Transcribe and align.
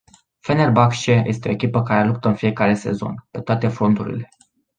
Fenerbahce 0.39 1.21
este 1.25 1.47
o 1.47 1.51
echipă 1.51 1.83
care 1.83 2.07
luptă 2.07 2.27
în 2.27 2.35
fiecare 2.35 2.73
sezon, 2.73 3.27
pe 3.31 3.41
toate 3.41 3.67
fronturile. 3.67 4.29